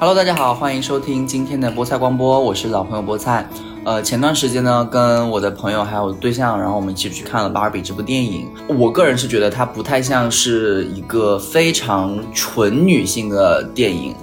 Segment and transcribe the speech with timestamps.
[0.00, 3.46] Hello，大家好，欢迎收听今天的菠菜光波，我是老朋友菠菜。
[3.84, 8.48] 呃，前段时间呢，跟我的朋友还有对象，然后我们一起去看了《芭比》这部电影。
[8.66, 14.14] 我个人是觉得它不太像是一个非常纯女性的电影。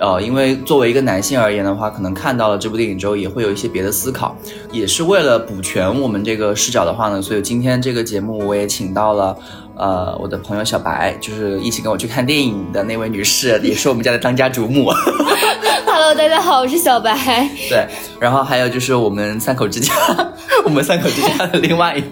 [0.00, 4.34] 呃，因为作为一个男性而言的话，可能看到了这部电影之后，也会有一些别的思考。
[4.72, 9.38] 也是为了补全我们这个视角的话呢，所以今天这个节目我也请到了。
[9.76, 14.90] 呃，我的朋友小白就是一起跟我去看电影的那位女士， 也是我们家的当家主母。
[15.86, 17.48] Hello，大家好，我是小白。
[17.68, 17.86] 对，
[18.20, 19.92] 然后还有就是我们三口之家，
[20.64, 22.04] 我们三口之家的另外一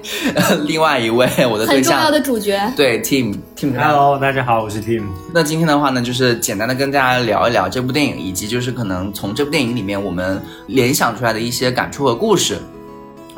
[0.66, 2.60] 另外一位我的对象，很重要的主角。
[2.77, 3.74] 对，Team Team。
[3.79, 5.04] Hello，大家好，我是 Team。
[5.34, 12.59] 那今天的话呢，就是简单的跟大家聊一聊这部电影，以及就是可能从这部电影里面我们联想出来的一些感触和故事。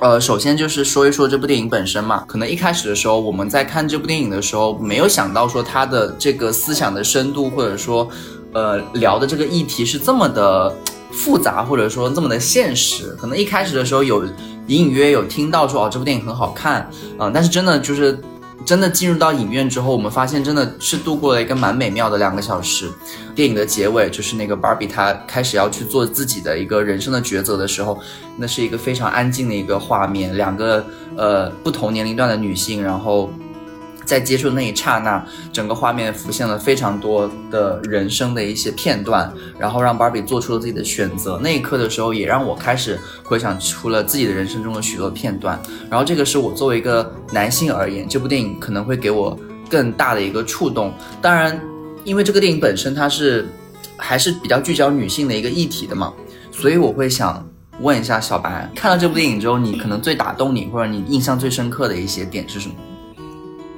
[0.03, 8.09] 呃，首先就是说一说这部电影本身嘛，可能一开始的时候我们在看这部电影的时候，没有想到说它的这个思想的深度，或者说，
[8.53, 10.75] 呃，聊的这个议题是这么的
[11.13, 13.17] 复杂，或者说这么的现实。
[13.17, 14.25] 可能一开始的时候有
[14.67, 16.91] 隐隐约约有听到说哦，这部电影很好看，
[17.21, 18.19] 嗯，但是真的就是。
[18.65, 22.91] 真的进入到影院之后，我们发现真的是度过了一个蛮美妙的两个小时。
[23.35, 27.99] 电影的结尾就是那个芭比她开始要去做自己的一个人生的抉择的时候，
[28.37, 30.85] 那是一个非常安静的一个画面，两个
[31.17, 33.31] 呃不同年龄段的女性，然后。
[34.05, 41.39] 在接触那一刹那，整个画面浮现了非常多的人生的一些片段，然后让芭比做出了自己的选择。
[41.43, 45.61] 那一刻的时候，也让我开始回想出了自己的人生中的许多片段。
[45.91, 49.39] 然后这个是我作为一个男性而言，这部电影可能会给我
[49.71, 50.93] 更大的一个触动。
[51.21, 51.61] 当然，
[52.05, 53.47] 因为这个电影本身它是
[53.97, 56.13] 还是比较聚焦女性的一个议题的嘛，
[56.51, 57.47] 所以我会想
[57.81, 62.75] 问一下小白，看了这部电影之后，你可能最打动你或者你印象最深刻的一些点是什么？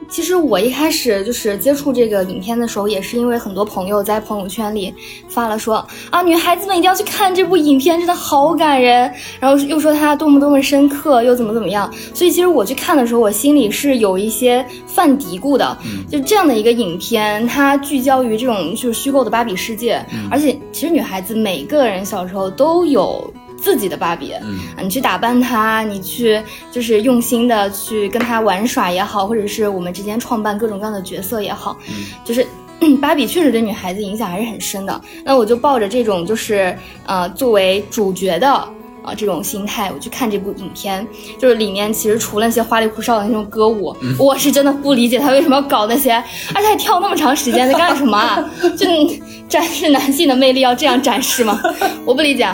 [0.09, 4.95] 其实我一开始就是接触这个影片的时候，也是因为很多朋友在朋友圈里
[5.29, 9.13] 发了说啊，女孩子们一定要去看这部影片，真的好感人。
[9.41, 11.93] 然后又说它多么多么深刻，又怎么怎么样。
[12.13, 15.77] 所以其实我去看的时候，我心里是有一些犯嘀咕的。
[16.11, 23.33] 就这样的一个影片，它聚焦于这种就是虚构的芭比世界，而且其实女孩子每个人小时候都有。
[23.65, 26.39] 自己的芭比，嗯，你去打扮她，你去
[26.71, 32.47] 就是用心的去跟她玩耍也好，或者是我们之间创办各种各样的角色也好，嗯，就是
[33.01, 35.01] 芭比确实对女孩子影响还是很深的。
[35.25, 36.77] 那我就抱着这种就是
[37.07, 41.07] 呃作为主角的啊这种心态，我去看这部影片，
[41.39, 46.13] 就是里面其实除了那些花里胡哨的那种歌舞，我是真的不理解他为什么要搞那些，
[46.55, 48.45] 而且还跳那么长时间在干什么啊？
[48.77, 48.87] 就
[49.49, 51.59] 展示男性的魅力要这样展示吗？
[52.05, 52.47] 我不理解。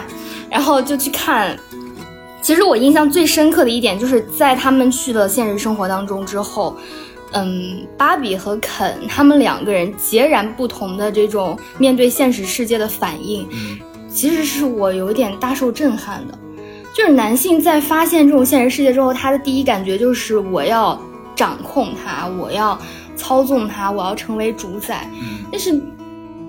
[0.50, 1.56] 然后就去看，
[2.42, 6.76] 其实我印象最深刻的一点就是在他们去了现实生活当中之后，
[7.32, 13.46] 嗯，芭比和肯他们两个人截然不同的这种面对现实世界的反应，
[14.08, 16.36] 其实是我有点大受震撼的。
[16.92, 21.00] 就是男性在发现这种现实世界之后，他的第一感觉就是我要
[21.36, 22.76] 掌控它，我要
[23.14, 25.08] 操纵它，我要成为主宰。
[25.52, 25.80] 但是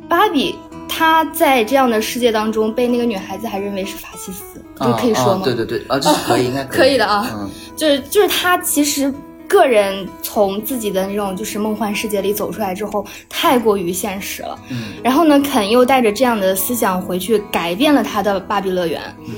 [0.09, 0.55] 芭比。
[0.93, 5.41] 他在这样的世界当中被那个女孩子还认为是法西斯，就可以说吗？
[5.45, 7.49] 对对对，啊，这是可以， 应该可以的啊。
[7.77, 9.11] 就是就是他其实
[9.47, 14.59] 个人从自己的那种就是梦幻世界里走出来之后，太过于现实了。
[14.69, 14.93] 嗯。
[15.01, 19.01] 然后呢，肯又带着这样的思想回去改变了他的芭比乐园。
[19.19, 19.33] 嗯。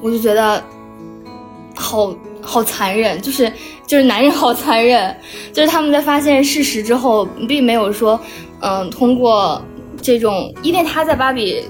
[0.00, 0.62] 我就觉得，
[1.74, 3.52] 好好残忍，就是
[3.86, 5.14] 就是男人好残忍，
[5.52, 8.18] 就是他们在发现事实之后，并没有说，
[8.60, 9.60] 嗯，通过。
[10.04, 11.64] 这种，因为他在芭比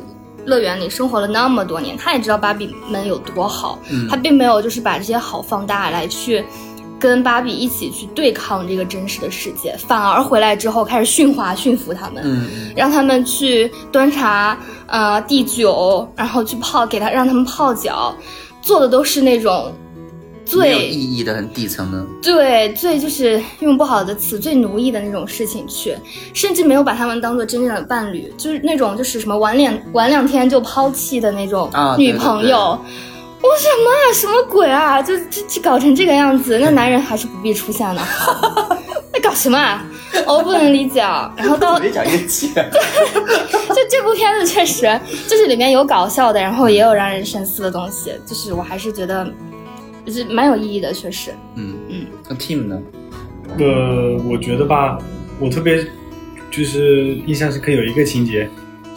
[0.45, 3.79] 乐园里生活了那么多年，他也知道芭比们有多好，
[4.11, 6.45] 他并没有就是把这些好放大来去
[6.99, 12.45] 跟芭比一起去对抗这个真实的世界，反而回来之后开始驯化、驯服他们，
[12.75, 14.59] 让他们去端茶、
[14.89, 18.13] 呃递酒，然后去泡给他让他们泡脚，
[18.61, 19.73] 做的都是那种。
[20.45, 25.97] 最意义的、很底层的，对，最就是用不好的词，最奴役的那种事情去，
[26.33, 32.79] 甚至没有把他们当做真正的伴侣，就是那种就是什么晚两晚两天就抛弃的那种女朋友，
[33.41, 38.07] 我什么啊，什么鬼啊，就就就搞成这个样子，那男人还是不必出现了，
[39.13, 39.85] 在搞什么啊？
[40.27, 41.33] 我不能理解啊。
[41.37, 44.83] 然后到越讲越气， 就这部片子确实
[45.29, 49.27] 就是里面有搞笑的，然后也有让人深思的东西，就是我还是觉得。
[50.13, 51.33] 是蛮有意义的，确实。
[51.57, 52.81] 嗯嗯，那 Team 呢？
[53.59, 54.99] 呃，我觉得吧，
[55.39, 55.85] 我特别
[56.51, 58.49] 就是印象深刻有一个情节，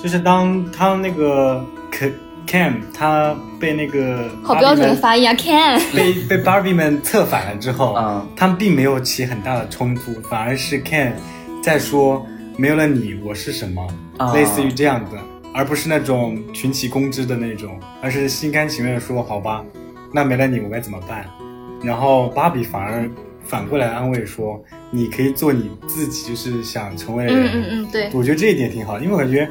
[0.02, 1.64] 就是当他那个
[2.48, 11.14] Can 他被那个好标准的发音啊，Can 被被 Barbie 们策反了之后，啊，他们并没有起很大的冲突，反而是 Can
[11.62, 12.26] 在说
[12.56, 13.86] 没有了你我是什么，
[14.34, 15.18] 类似于这样的。
[15.54, 19.64] 而不是那种群起攻之的那种，而是心甘情愿的说好吧，
[20.14, 21.26] 那没了你我该怎么办？
[21.84, 23.10] 然后芭比反而
[23.46, 24.60] 反过来安慰说，
[24.90, 27.48] 你可以做你自己，就是想成为的人。
[27.48, 29.48] 嗯嗯嗯，对，我觉得这一点挺好，因为我感觉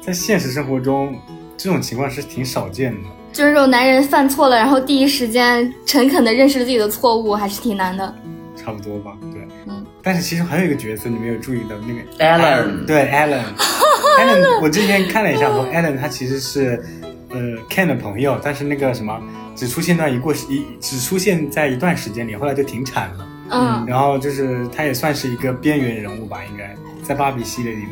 [0.00, 1.16] 在现实生活中
[1.56, 3.08] 这种情况是挺少见的。
[3.32, 8.14] 就是这种男人犯错了，然后第一时间诚恳的认识自己的错误，还是挺难的。
[8.56, 9.40] 差不多吧，对。
[9.66, 9.86] 嗯。
[10.02, 16.82] 但是其实还有一个角色你没有注意到，那个 Alan 对 Alan，Alan， 我之前看了一下，说 Alan 他其实是
[17.30, 17.38] 呃
[17.68, 19.20] Ken 的朋友，但是那个什么
[19.56, 23.26] 只出现在一过一只出现在一段时间里，后来就停产了。
[23.52, 27.90] 嗯，然后就是他也算是一个边缘人物吧，应该在芭比系列里面。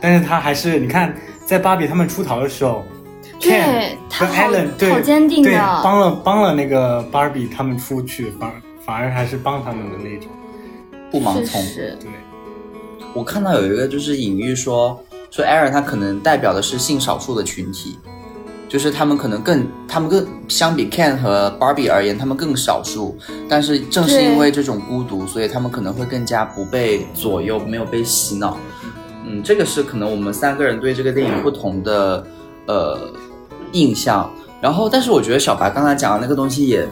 [0.00, 1.14] 但是他还是你看，
[1.44, 2.82] 在芭比他们出逃的时候
[3.40, 8.50] ，Ken 和他好 Alan 对好坚定对的帮了帮了那个芭比他们出去，反
[8.84, 10.30] 反而还是帮他们的那种。
[11.10, 11.62] 不盲从。
[11.74, 12.10] 对，
[13.14, 14.98] 我看到有一个就是隐喻说，
[15.36, 17.98] 说 Aaron 他可能代表的是性少数的群体，
[18.70, 23.14] 就是他们可能更，他们更相比 Ken 和 Barbie 而言，他们更少数。
[23.46, 28.56] 但是正是因为这种孤独，所以他们可能会更加不被左右，没有被洗脑。
[29.26, 32.26] 嗯，这个是可能我们三个人对这个电影不同的
[32.66, 32.98] 呃
[33.72, 34.30] 印象。
[34.62, 36.88] 然后，但是我觉得小白刚才讲的那个东西也，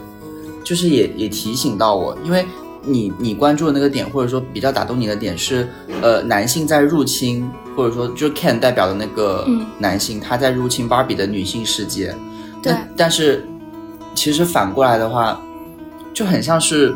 [0.63, 2.45] 就是也也提醒到我，因为
[2.83, 5.67] 你你关注的那个点，或者说比较打动你的点是，
[6.03, 12.15] 呃，男性在入侵，或者说就是 Ken 代表的那个嗯男性，他在入侵芭比的女性世界。
[12.61, 13.45] 对但但是
[14.15, 15.39] 其实反过来的话，
[16.13, 16.95] 就很像是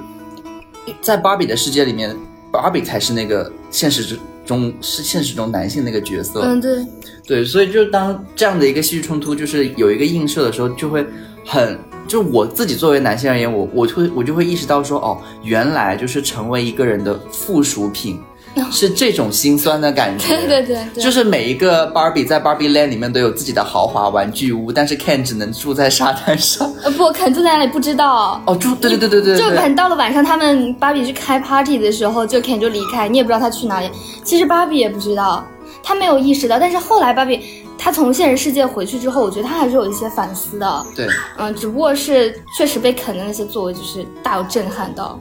[1.01, 2.15] 在芭比的世界里面，
[2.51, 6.41] 芭比才是那个现实之中是现实中男性那个角色。
[6.43, 6.87] 嗯对，
[7.27, 11.05] 对，所以就当这样的一个戏剧冲突就是有一个映射的时候，就会
[11.45, 11.77] 很，
[12.07, 18.19] 就我自己作为男性而言，我我会我就会意识到说，哦，原来就是成为一个人的附属品，
[18.71, 20.27] 是这种心酸的感觉。
[20.35, 26.71] 对对对对，就是每一个芭比在芭比 land 里面都有自己的豪华玩具屋，但是 Ken 只能住在沙滩上。
[26.83, 28.41] 呃不，肯住在那里不知道。
[28.45, 33.89] 哦，住，对对对对对对，就肯到了晚上，他们芭比去开 party 的时候，就 Ken 就离开，你也不知道他去哪里。
[34.23, 35.45] 其实芭比也不知道，
[35.83, 36.59] 他没有意识到。
[36.59, 37.41] 但是后来芭比
[37.77, 40.85] 他从现实世界回去之后，我觉得他还是有一些反思的。
[40.95, 41.07] 对
[41.37, 45.19] 嗯，只不过是确实被肯的那些作为就是大有震撼到。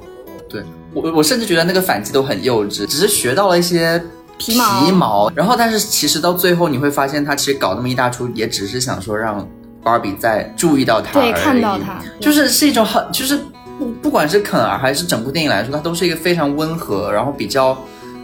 [0.48, 0.62] 对，
[0.93, 4.02] 我我甚至觉得那个反击都很幼稚，只是学到了一些
[4.38, 9.46] 皮毛皮毛，然后但是其实到最后你会发现，他其实搞那么一大出，也只是想说让
[9.82, 13.38] 芭比再注意到他，对，看到他，就是是一种很就是
[13.79, 17.76] 不不管是肯儿还是整部电影来说，它都是一个非常温和，然后比较，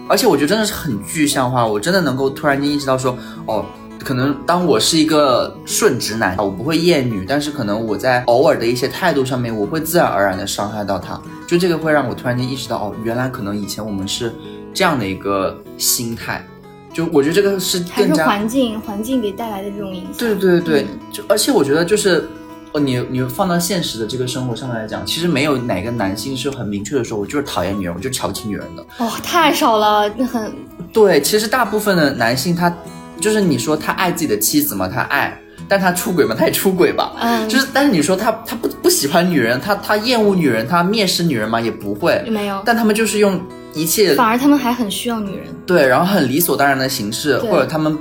[0.08, 3.16] 而且我觉得真的是很具象化，我真的能够突然间意识到说，
[3.46, 3.64] 哦。
[4.04, 11.18] 可能当我是一个顺直男，我不会厌女，但是可能我在偶尔的一些态度上面，我会自然而然的伤害到他。
[11.48, 14.32] 就这个会让我突然间意识到，哦，原来可能以前我们是
[14.74, 16.46] 这样的一个心态。
[16.92, 20.12] 就我觉得这个是还是更加环境环境给带来的这种影响。
[20.16, 22.28] 对对对，嗯就而且我觉得就是，
[22.70, 28.86] 哦，你你放到现实的这个生活上来讲，其实没有哪个男性是很明确的说，我就是讨厌女人，我就是瞧不起女人的。
[28.98, 30.52] 哦，太少了，那很
[30.92, 32.72] 对，其实大部分的男性他，
[33.20, 37.14] 就是你说他爱自己的妻子吗，他爱，但他出轨吗，他也出轨吧。
[37.20, 41.61] 嗯，就是，但是你说他他不不喜欢女人，他他厌恶女人，他蔑视女人吗？
[41.61, 42.22] 也不会。
[42.28, 43.40] 没有，但他们就是用
[43.72, 45.46] 一切反而他们还很需要女人。
[45.66, 47.96] 对，然后很理所当然的形式，或者他们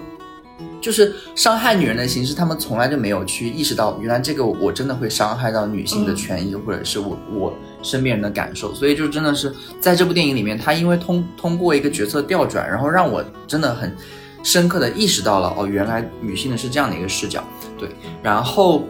[0.82, 8.74] 就是伤害女人的形式，他们从来就没有去意识到，原来这个我真的会伤害到女性的权益，或者是我我身边人的感受。
[8.76, 13.96] 所以就真的是在这部电影里面，他因为通通过一个角色调转，然后让我真的很
[14.44, 17.44] 深刻的意识到了，哦，原来女性的是这样的一个视角。
[17.80, 17.90] 对，
[18.22, 18.84] 然后。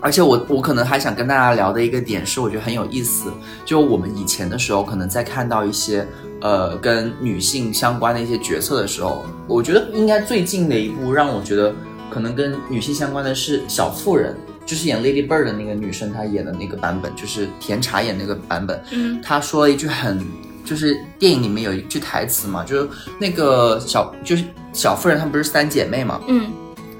[0.00, 3.32] 而且我我可能还想跟大家聊的一个点是，我觉得很有意思。
[3.64, 6.06] 就我们以前的时候，可能在看到一些
[6.42, 11.74] 呃跟女性相关的一些角色的时候，我觉得应该最近的一部让我觉得
[12.10, 14.34] 可能跟女性相关的是《小妇人》，
[14.68, 18.78] 就是演 Lady Bird 的那个女生，她演的那个版本，就是甜茶演那个版本。
[18.92, 20.22] 嗯，她说了一句很，
[20.64, 22.88] 就是电影里面有一句台词嘛，就是
[23.20, 26.50] 那个小就是小妇人，她们不是三姐妹嘛，嗯，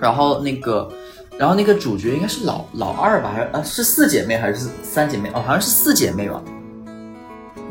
[0.00, 0.90] 然后那个。
[1.37, 5.28] 然后那个主角应该是老老二吧，还是啊是四姐妹还是三姐妹？
[5.30, 6.40] 哦，好像是四姐妹吧，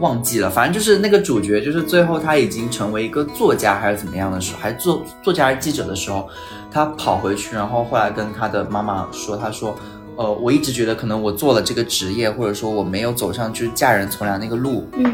[0.01, 0.49] 忘记了。
[0.49, 6.27] 反正就是那个主角，就是最后他已经成为一个作家还是怎么样的时候，还作作家还是记者的时候，
[6.69, 9.73] 他跑回去，然后后来跟他的妈妈说，他说，
[10.17, 15.05] 呃，我一直觉得可能我做了这个职业，或者说我没有走上就是嫁人从良那个路，嗯，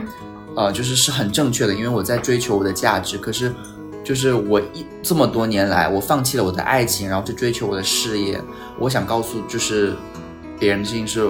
[0.56, 3.54] 呃，就是是很正确的，因为我在追求我的价值，可是。
[4.02, 8.42] 就是我一这么多年来，我放弃了我的爱情，然后去追求我的事业。
[8.80, 9.94] 我想告诉就是
[10.58, 11.30] 别人的事情是，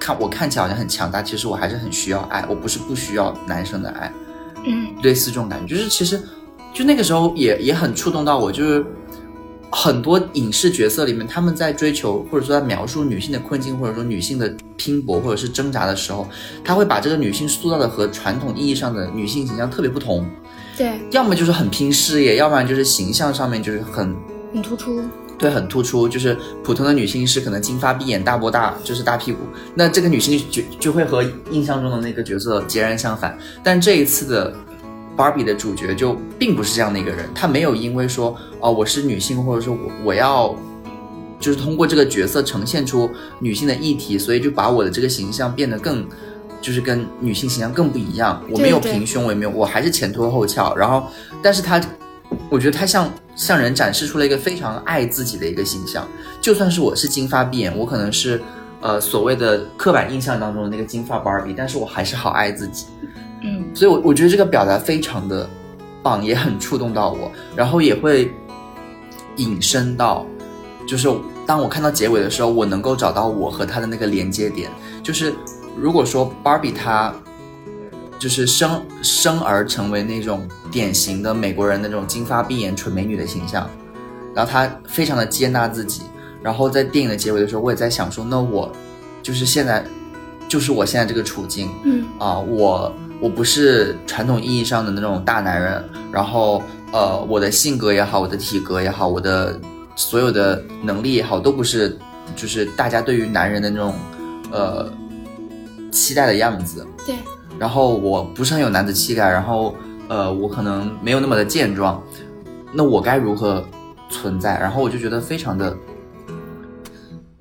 [0.00, 4.10] 看我看起来好像很强大，其实我还是很需要爱，我不是不需要男生的爱。
[4.64, 6.18] 嗯，类似这种感觉，就是其实
[6.72, 8.86] 就那个时候也也很触动到我，就是
[9.74, 16.28] 很多影视角色里面，他们在追求或者说在描述女性的困境，或者说女性的拼搏或者是挣扎的时候，
[16.62, 20.28] 他会把这个女性塑造的和传统意义上的女性形象特别不同。
[20.76, 24.14] 对，要么就是很拼事业，要不然就是形象上面就是很
[24.52, 25.00] 很突出。
[25.38, 26.06] 对，很突出。
[26.06, 29.38] 就是普通的女性是可能金发碧眼、大波大，就是大屁股。
[29.74, 33.38] 那这个女性就就会和印象中的那个角色截然相反。
[33.64, 34.54] 但这一次的。
[35.16, 40.54] 芭比的主角就并不是这样的一个人，她没有因为说哦我是女性，或者说我我要
[41.38, 46.06] 就是通过这个角色呈现出女性的议题，所以就把我的这个形象变得更
[46.60, 48.40] 就是跟女性形象更不一样。
[48.48, 50.74] 我没有平胸，我也没有，我还是前凸后翘。
[50.76, 51.08] 然后，
[51.42, 51.80] 但是她，
[52.48, 56.06] 我觉得她向向人展示出了一个非常爱自己的一个形象。
[56.40, 58.40] 就算是我是金发碧眼，我可能是
[58.80, 62.86] 呃所谓的刻板印象当中的那个金发芭比，但是我还是好爱自己。
[63.44, 65.48] 嗯，所以，我我觉得这个表达非常的
[66.02, 68.32] 棒，也很触动到我， 然后也会
[69.36, 70.24] 引申到，
[70.86, 71.08] 就是
[71.46, 74.70] 当我看到结尾的时候，我能够找到我和他的那个连接点。
[75.02, 75.34] 就是
[75.76, 77.12] 如果说芭比她
[78.18, 83.68] 就是生生而成为那种典型的美国人那种金发碧眼纯美女的形象，
[84.34, 86.02] 然后她非常的接纳自己，
[86.40, 88.70] 然后在电影的结尾的时候，我也在想说，那我
[89.20, 89.84] 就是现在
[90.46, 92.92] 就是我现在这个处境，嗯啊，我。
[93.22, 96.60] 我不是传统意义上的那种大男人，然后
[96.92, 99.56] 呃，我的性格也好，我的体格也好，我的
[99.94, 101.96] 所有的能力也好，都不是
[102.34, 103.94] 就是大家对于男人的那种
[104.50, 104.92] 呃
[105.92, 106.84] 期待的样子。
[107.06, 107.14] 对。
[107.60, 109.72] 然后我不是很有男子气概，然后
[110.08, 112.02] 呃，我可能没有那么的健壮，
[112.72, 113.64] 那我该如何
[114.10, 114.58] 存在？
[114.58, 115.76] 然后我就觉得非常的，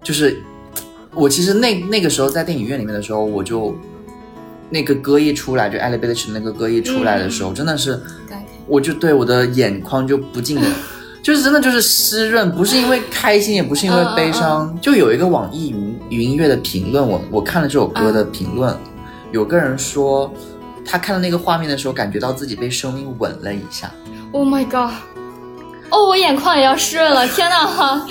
[0.03, 0.39] 就是
[1.15, 3.75] 我其实那那个时候在电影院里面的时候，我就。
[4.71, 8.01] 那个歌一出来，就《Elevator》那个歌一出来的时候，真的是，
[8.65, 10.67] 我就对我的眼眶就不禁的，
[11.21, 14.75] 就是真的就是湿润，不是因为开心，也不是因为悲伤。
[14.81, 18.75] 就有一个网易云云音乐的评论，我我看了这首歌的评论，
[19.31, 20.33] 有个人说，
[20.85, 23.91] 他看到那个画面的时候，感觉到自己被生命吻了一下。
[24.31, 24.93] Oh my god！
[25.89, 28.07] 哦，我眼眶也要湿润了，天哪！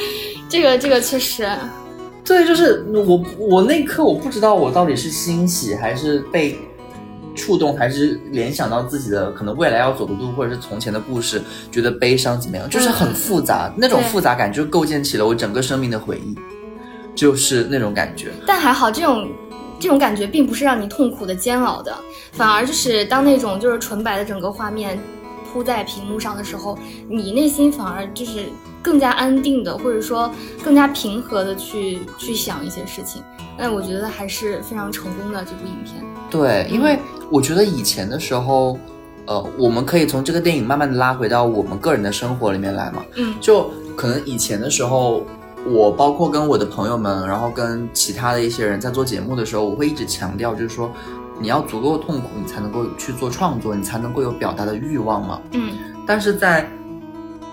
[0.50, 1.48] 这个这个确实。
[2.30, 6.56] 对，就是我，我那一刻我不知道我到底是欣喜还是被
[7.34, 16.38] 触动，还是联想到自己的可能未来要走的路，或者是从前的故事，觉得悲伤怎么样，就是很复杂，那种复杂感就构建起了我整个生命的回忆，
[17.16, 18.28] 就是那种感觉。
[18.46, 19.28] 但还好，这种
[19.80, 21.92] 这种感觉并不是让你痛苦的煎熬的，
[22.30, 24.96] 反而就是当那种就是纯白的整个画面
[25.52, 26.78] 铺在屏幕上的时候，
[27.08, 28.44] 你内心反而就是。
[28.82, 30.32] 更加安定的，或者说
[30.64, 33.22] 更加平和的去去想一些事情，
[33.58, 36.02] 那我觉得还是非常成功的这部影片。
[36.30, 36.98] 对，因为
[37.30, 38.78] 我觉得以前的时候，
[39.26, 43.04] 呃，我们可以从这个电影慢慢的拉回到我们个人的生活里面来嘛。
[43.16, 45.26] 嗯，就可能以前的时候，
[45.66, 50.90] 我包括跟我的朋友们，然后跟其他的一些人在做节目的时候，我会一直强调，就是说
[51.40, 55.40] 你要足够痛苦，你才能够去做创作，你才能够有表达的欲望嘛。
[55.52, 55.72] 嗯，
[56.06, 56.70] 但是在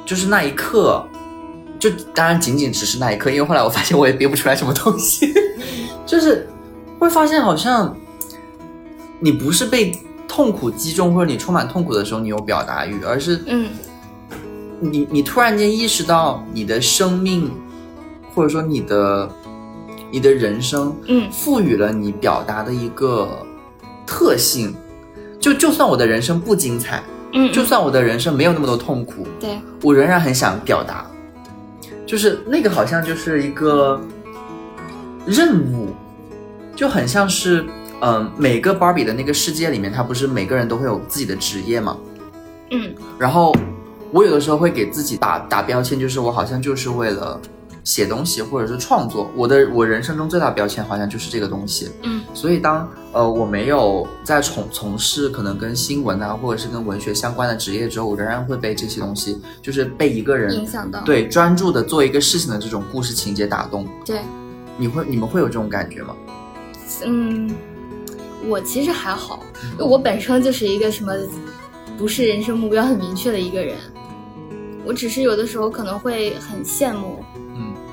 [0.06, 1.03] 就是那一刻。
[1.79, 5.32] 就当然仅仅只是那一刻，因为后来我发现我也憋不出来什么东西，
[6.08, 6.50] 就是
[6.98, 7.96] 会发现好像
[9.20, 9.96] 你不是被
[10.27, 13.70] 痛苦击中，或者你充满痛苦的时候你有表达欲，而是嗯，
[14.79, 17.51] 你你突然间意识到你的生命，
[18.34, 19.29] 或者说你的
[20.12, 23.46] 你的人生，嗯，赋予了你表达的一个
[24.07, 24.73] 特性，
[25.39, 31.05] 就就算我的人生不精彩，嗯，就算我的人生没有那么多痛苦，对我仍然很想表达。
[32.05, 34.01] 就是那个好像就是一个
[35.25, 35.89] 任务，
[36.73, 37.65] 就很像是，
[37.99, 41.97] 嗯，每个芭比的那个世界里面，他不是每个人都会有自己的职业吗？
[42.71, 43.53] 嗯，然后
[44.11, 47.39] 我有的时候会给自己打打标签，就是我好像就是为了。
[47.88, 51.89] 写东西或者是创作，我的我人生中最大标签好像就是这个东西。
[52.03, 63.88] 嗯，所以当呃我没有在从从事可能跟新闻啊或者是跟文学相关的职业之后，我仍然会被这些东西，就是被一个人影响到，对专注的做一个事情的这种故事情节打动。
[64.03, 64.20] 对，
[64.77, 66.13] 你会你们会有这种感觉吗？
[67.06, 67.50] 嗯，
[68.50, 69.39] 我其实还好，
[69.79, 71.13] 我本身就是一个什么
[71.98, 73.77] 不是人生目标很明确的一个人，
[74.84, 77.24] 我只是有的时候可能会很羡慕。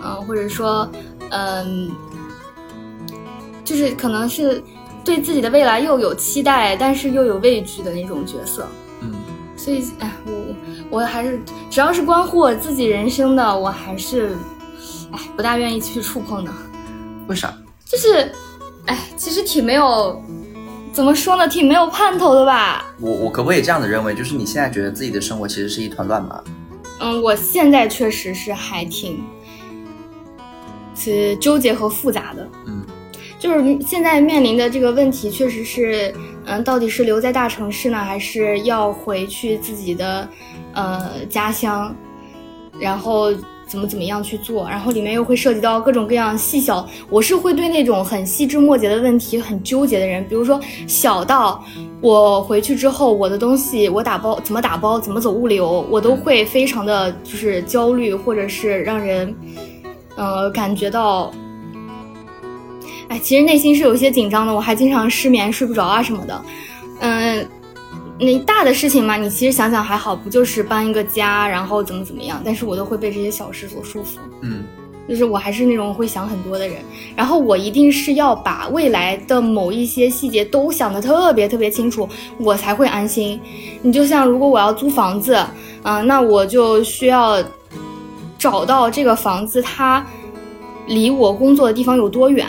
[0.05, 0.89] 嗯，或者说，
[1.31, 1.91] 嗯，
[3.65, 4.63] 就是可能是
[5.05, 8.69] 对自己的未来又有期待，但是又有畏惧的那种角色。
[9.01, 9.13] 嗯，
[9.57, 14.37] 所以，哎，我我还是只要是关乎我自己人生的，我还是，
[15.13, 16.53] 哎，不大愿意去触碰的。
[17.27, 17.53] 为啥？
[17.87, 18.31] 就是，
[18.87, 20.23] 哎，其实挺没有，
[20.93, 22.85] 怎么说呢，挺没有盼头的吧。
[23.01, 26.43] 我我可不可以这样子认为，就是你现在觉得自己的生活其实是一团乱麻？
[27.01, 29.23] 嗯，我现在确实是还挺，
[30.95, 32.49] 是纠结和复杂的。
[32.67, 32.83] 嗯，
[33.39, 36.15] 就是现在面临的这个问题，确实是，
[36.47, 40.29] 嗯，到底是留在大城市呢，还是要回去自己的，
[40.73, 41.95] 呃，家乡，
[42.79, 43.33] 然后
[43.67, 44.69] 怎么怎么样去做？
[44.69, 51.65] 然后里面又会涉及到各种各样细小，我是会对那种很细枝末节的问题很纠结的人，比如说小到
[52.01, 59.35] 我回去之后，我的东西我打包怎么打包，怎么走物流，我都会非常的就是焦虑，或者是让人，
[60.17, 61.33] 呃，感觉到。
[63.09, 66.43] 哎，其实内心是有些紧张的，我还经常失眠、睡不着啊什么的。
[67.01, 67.47] 嗯，
[68.19, 72.41] 那大的事情嘛，你其实想想还好，不就是搬一个家，然后怎么怎么样？
[72.43, 74.17] 但是我都会被这些小事所束缚。
[74.41, 74.65] 嗯，
[75.07, 76.79] 就是我还是那种会想很多的人，
[77.15, 83.39] 然后我一定是要把未来的某一些细节都想得特别特别清楚，我才会安心。
[83.83, 85.39] 你就像如果我要租房子，
[85.83, 87.37] 嗯、那我就需要
[88.45, 90.05] 找到这个房子它。
[90.87, 92.47] 离我工作的地方有多远？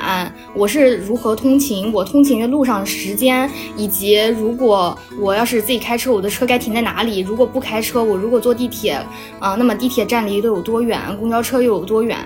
[0.53, 1.89] 我是如何通勤？
[1.93, 7.19] 我通勤的路上时间，以及如果我要是自己开车，我的车该停在哪里？
[7.19, 9.01] 如果不开车，我如果坐地铁，
[9.39, 10.99] 啊、那么地铁站离得有多远？
[11.17, 12.17] 公交车又有多远？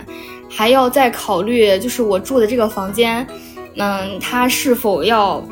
[0.49, 3.27] 还要再考虑，就是我住的这个房间，
[3.75, 5.43] 嗯，它是否要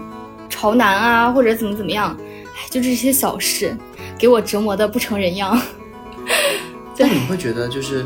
[0.50, 2.18] 朝南啊，或者怎么怎么样？
[2.46, 3.78] 哎，就这些小事，
[4.18, 5.62] 给我折磨的不成人样。
[6.98, 8.06] 但你会觉得就是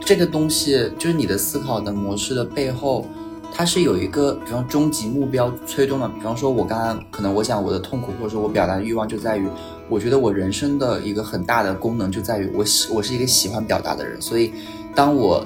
[0.00, 3.06] 这个东西，就是你的思考的模式的背后，
[3.52, 6.08] 它是有一个，比方终极目标推动的。
[6.08, 9.46] 比方说，我刚刚可能我想我的痛苦，或者说我表达的欲望就在于，
[9.88, 14.52] 我觉得我人生的一个很大的功能就在于我喜我是一个喜欢表达的人，所以
[14.94, 15.44] 当我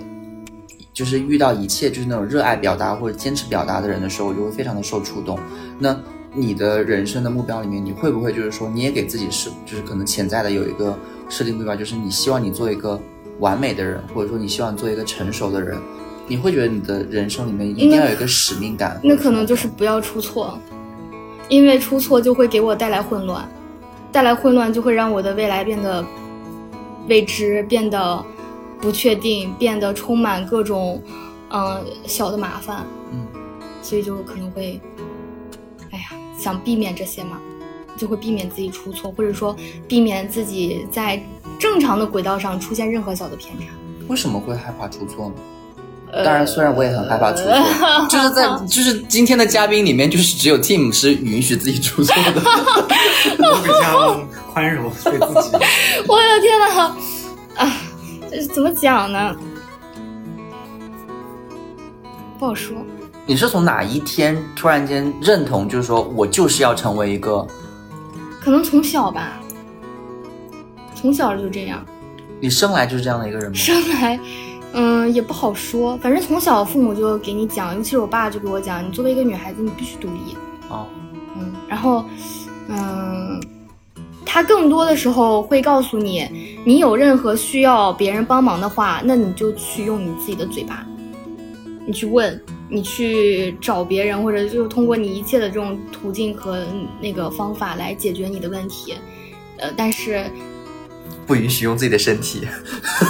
[0.93, 5.39] 就是遇到一切就是那种热爱表达或者坚持表达的人的时候，我就会非常的受触动。
[5.79, 5.97] 那
[6.35, 10.99] 你的人生的目标里面，你会不会就是说，你也给自己设就是可能潜在的有一个
[11.29, 12.99] 设定目标，就是你希望你做一个
[13.39, 15.79] 完美的人，或者说你希望做一个成熟的人，
[16.27, 18.99] 你会觉得你的人生里面一定要有一个使命感。
[19.03, 20.59] 那可能就是不要出错，
[21.49, 23.47] 因为出错就会给我带来混乱，
[24.11, 26.05] 带来混乱就会让我的未来变得
[27.09, 28.25] 未知，变得
[28.81, 31.03] 不确定，变得充满各种
[31.51, 33.27] 嗯、呃小的麻烦，嗯，
[33.83, 34.81] 所以就可能会，
[36.43, 37.39] 想避免这些嘛，
[37.97, 39.55] 就会避免自己出错，或者说
[39.87, 41.23] 避免自己在
[41.59, 43.67] 正常的轨道上出现任何小的偏差。
[44.09, 45.35] 为什么会害怕出错呢？
[46.15, 47.55] 呃当然，虽然我也很害怕出错，
[48.11, 52.43] 就是在 就是今天的嘉宾里面，就是只有 Tim 是允许自己出错的。
[53.39, 54.21] 我比较
[54.53, 55.57] 宽容对自己。
[56.07, 56.95] 我的天呐，
[57.57, 57.73] 啊，
[58.29, 59.35] 这是怎么讲呢？
[62.39, 62.77] 不好说。
[63.25, 67.47] 你是从哪一天突然间认同，就是说我就是要成为一个？
[68.41, 69.41] 可能从小吧，
[70.95, 71.85] 从小就这样，
[72.41, 73.55] 你生来就是这样的一个人吗？
[73.57, 74.19] 生来，
[74.73, 75.97] 嗯，也不好说。
[75.99, 80.37] 反正从小父母就给你讲，尤其是我爸就给我讲，你作为一个女孩子，你必须独立。
[80.69, 80.87] 哦，
[81.37, 82.05] 嗯，然后，
[82.69, 83.41] 嗯，
[84.27, 86.27] 他更多的时候会告诉你，
[86.65, 90.85] 你有任何需要别人帮忙的话，那你就去用你自己的嘴巴，
[91.87, 92.41] 你去问，
[92.73, 96.65] 你去找别人，或者就通过你一切的这种途径和
[97.03, 98.95] 那个方法来解决你的问题。
[99.59, 100.25] 呃，但是，
[101.27, 102.49] 不允许用自己的身体。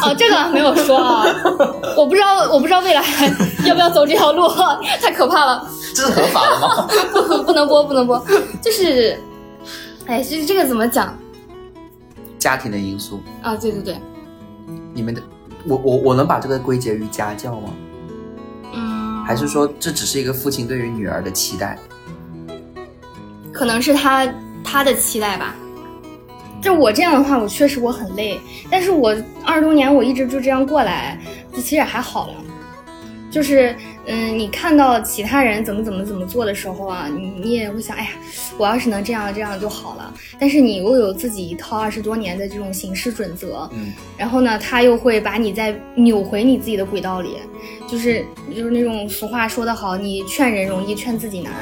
[0.03, 1.25] 哦，这个没有说啊，
[1.97, 3.05] 我不知道，我不知道未来
[3.65, 4.49] 要不要走这条路，
[5.01, 5.71] 太可怕了。
[5.95, 6.89] 这是合法的吗？
[7.13, 8.21] 不不能播，不能播，
[8.61, 9.17] 就是，
[10.07, 11.17] 哎，这这个怎么讲
[12.37, 13.55] 家庭的因素，啊？
[13.55, 13.97] 对对对，
[14.93, 15.23] 你们的，
[15.69, 17.71] 我我我能把这个归结于家教吗？
[19.23, 21.79] 嗯，还是说这只是一个父亲对于女儿的期待？
[23.53, 24.27] 可能是他
[24.65, 25.55] 他的期待吧。
[26.61, 31.19] 就我这样的话，我确实我很累，但是我二十多年我一直就这样过来，
[31.53, 32.35] 这其实也还好了。
[33.33, 33.75] 就是，
[34.07, 38.11] 嗯，你看到其他人怎么怎么怎么做的时候啊，你你也会想，哎呀，
[38.59, 40.15] 我要是能这样这样就好了。
[40.39, 47.39] 但是你又有自己一套二十多年的这种行事准则，嗯，然后呢，他又会把你再扭回你自己的轨道里，
[47.93, 48.25] 就是
[48.57, 51.53] 就是那种俗话说得好，你劝人容易，劝自己难。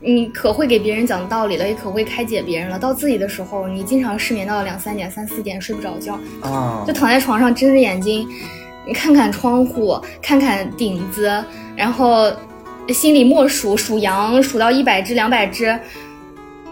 [0.00, 2.78] 你可会给别人讲道理了，也可会开解别人了。
[2.78, 8.28] 到自己的时候，你经常失眠到两三点、三四点睡不着觉，啊就，躺在床上睁着眼睛，
[8.86, 11.42] 你看看窗户，看看顶子，
[11.74, 12.30] 然后
[12.90, 15.66] 心里默数数羊，数到一百只、两百只，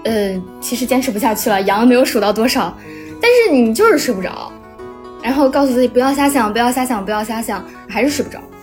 [0.03, 2.77] 呃，其实坚持不下去了，羊没有数到多少，
[3.19, 4.53] 但是你就是睡不着，
[5.23, 8.54] 然后告诉自己不要瞎想，不要瞎想，不要瞎想，还是睡不着，嗯，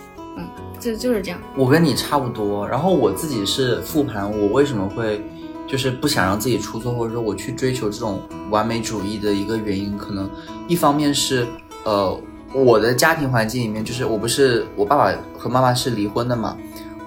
[0.82, 1.38] 就就是这样。
[1.56, 2.66] 我跟你差不多。
[2.68, 5.24] 然后我自己是复盘，我为什么会
[5.68, 10.28] 就是不想让自己出错，或者说我去追求这种完美主义的一个原因，可能
[10.66, 11.46] 一方面是
[11.84, 12.20] 呃
[12.52, 16.56] 我的家庭环境里面，就是我不是我爸爸和妈妈是离婚的嘛，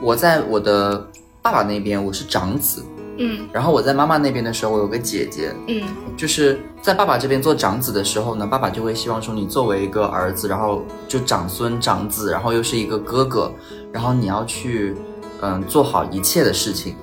[0.01, 1.07] 我在我的
[1.41, 2.83] 爸爸那边我是长子，
[3.17, 5.83] 嗯然后我在妈妈那边的时候我有个姐姐，嗯
[6.17, 13.52] 就是在爸爸这边做长子的时候呢，爸爸就会希望说你作为一个儿子，然后就长孙长子，然后又是一个哥哥，
[13.91, 14.95] 然后你要去
[15.41, 16.95] 嗯做好一切的事情，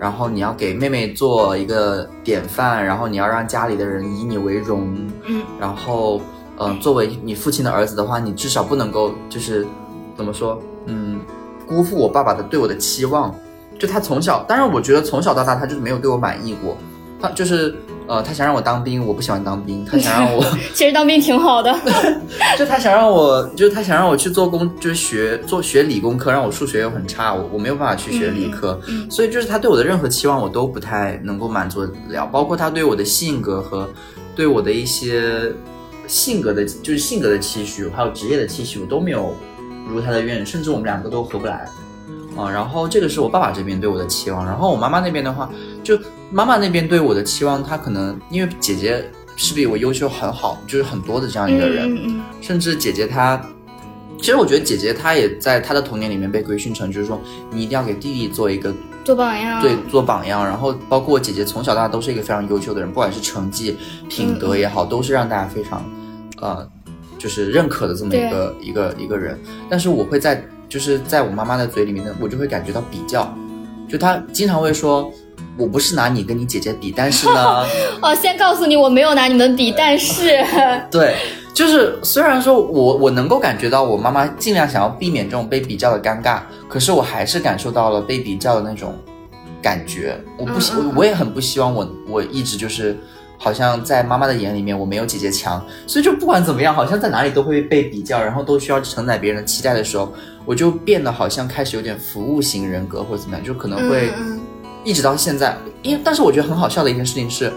[0.00, 5.44] 然后你要给妹妹做一个典范，然后你要让家里的人以你为荣，嗯。
[5.60, 6.20] 然后
[6.58, 9.64] 嗯作为你父亲的儿子的话，你至少不能够就是
[10.16, 11.20] 怎么说嗯
[11.68, 13.32] 辜负我爸爸的对我的期望。
[13.78, 16.76] 就他从小，当然我觉得从小到大他就是没有对我满意过，
[17.22, 17.76] 他就是
[18.10, 20.44] 呃，他想让我当兵，我不喜欢当兵，他想让我，
[20.74, 21.72] 其实当兵挺好的。
[22.58, 33.88] 就他想让我，就是他想让我去做工，就是学做学理工科，让我数学又很差，我我没有办法去学理科，所以就是他对我的任何期望我都不太能够满足得了，包括他对我的性格和
[34.34, 35.52] 对我的一些
[36.08, 39.32] 性格的，就是性格的期许，还有职业的期许，我都没有
[39.86, 41.64] 如他的愿，甚至我们两个都合不来。
[42.36, 45.48] 啊，然后这个是我爸爸这边对我的期望，然后我妈妈那边的话，
[45.84, 45.96] 就
[46.30, 49.04] 妈妈那边对我的期望，她可能因为姐姐
[49.36, 53.40] 是比我优秀很好，就是很多的这样一个人，甚至姐姐她，
[54.18, 59.60] 其实我觉得姐姐她也在她的童年里面被规训成，就是说你一定要给弟弟做一个嗯，做榜样。
[59.60, 63.76] 对做榜样，然后包括我姐姐从小到大都是一个非常优秀的人，不管是成绩、
[64.08, 65.84] 品德也好，都是让大家非常
[66.40, 66.64] 呃
[67.18, 69.36] 就是认可的这么一个一个一个人。
[69.68, 73.36] 但是我会在就是在我妈妈的嘴里面呢，我就会感觉到比较，
[73.88, 75.12] 就她经常会说。
[75.60, 77.64] 我不是拿你跟你姐姐比，但是呢，
[78.00, 80.42] 哦，先告诉你，我没有拿你们比，但是，
[80.90, 81.16] 对，
[81.52, 88.94] 就是虽然说我我能够感觉到我妈妈尽量想要避免这种被比较的尴尬，可是我还是感受到了被比较的那种
[89.60, 90.18] 感觉。
[90.38, 92.96] 我不希，我也很不希望我我一直就是
[93.36, 100.12] 好像在妈妈的眼里面我没有姐姐强，所以就不管怎么样，好像在哪里都会被比较，然后都需要承载别人的期待的时候，
[100.46, 104.08] 我就变得好像开始有点服务型人格或者怎么样，就可能会。
[104.18, 104.40] 嗯嗯
[104.84, 107.52] 一直到现在，因为但是我觉得很好笑的一件事情是，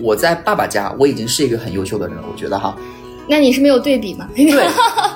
[0.00, 2.76] 我在爸爸家我已经是一个很优秀的人了，我觉得哈。
[3.28, 4.28] 那你是没有对比吗？
[4.34, 4.66] 对，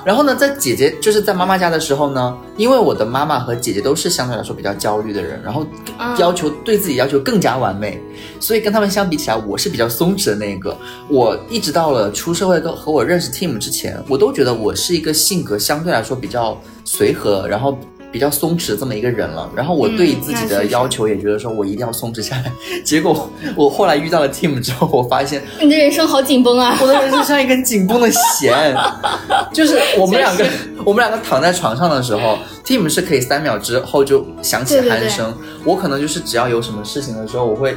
[0.05, 5.65] 然后呢，在姐姐就是在妈妈家的时候呢，因为我的妈妈和姐姐都是相对来说比较焦虑的人，然后
[5.97, 8.01] 啊要求对自己要求更加完美，
[8.39, 10.75] 所以跟他们相比起来，我是比较松弛的那一个。
[11.09, 17.77] 我一直到了出社会跟和我认识 Tim 之前，我都觉得我是一个性格相对来说比较随和，然后。
[18.11, 22.51] 比较松弛这么一个人了，然后我对自己的要求也觉得说我一定要松弛下来。
[22.83, 26.77] 结果我后来遇到了 Tim 之后，我发现你的人生好紧绷啊！
[26.81, 28.75] 我的人生像一根紧绷的弦，
[29.53, 30.45] 就是我们两个，
[30.85, 35.33] 我们两个躺在床上的时候，Tim 是可以三秒之后就响起鼾声，
[35.65, 37.75] 我可能就是只要有什么事情的时候，我会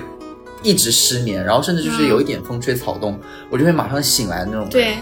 [0.62, 3.18] 一直失眠，然后甚至就是有一点风吹草动，
[3.50, 4.68] 我就会马上醒来那种。
[4.70, 4.94] 对，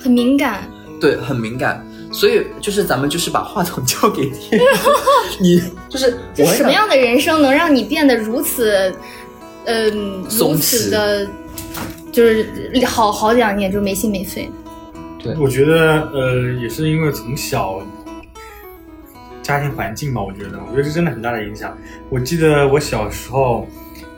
[0.00, 0.68] 很敏感。
[1.00, 1.86] 对，很敏感。
[2.14, 4.30] 所以就是咱们就是把话筒交给
[5.40, 8.94] 你就是我很想什么样的人生能让你变得如此，
[9.64, 11.26] 嗯、松如此的，
[12.12, 12.46] 就是
[12.86, 14.48] 好好两年就没心没肺？
[15.18, 17.82] 对我觉得呃，也是因为从小
[19.42, 21.76] 家庭环境吧，我觉得，我觉得是真的很大的影响。
[22.10, 23.66] 我记得我小时候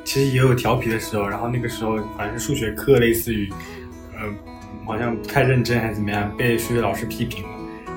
[0.04, 3.48] 其实也有调皮的时候，然后那个时候好像是数学课，类似于，
[4.14, 4.20] 呃，
[4.84, 7.50] 好像不太认真还是怎么样，被数学老师批评了，